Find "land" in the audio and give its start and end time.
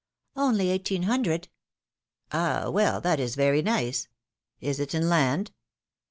5.09-5.51